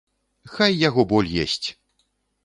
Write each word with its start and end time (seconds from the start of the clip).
Хай 0.53 0.71
яго 0.89 1.05
боль 1.11 1.29
есць! 1.43 1.67